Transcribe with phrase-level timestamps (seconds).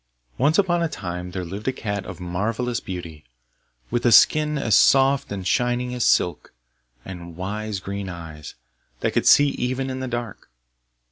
[0.39, 3.23] ]Once upon a time there lived a cat of marvellous beauty,
[3.91, 6.53] with a skin as soft and shining as silk,
[7.05, 8.55] and wise green eyes,
[9.01, 10.49] that could see even in the dark.